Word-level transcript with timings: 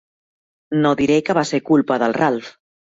No 0.85 0.95
diré 1.03 1.21
que 1.29 1.39
va 1.41 1.47
ser 1.53 1.63
culpa 1.71 2.03
del 2.07 2.21
Ralf. 2.21 2.55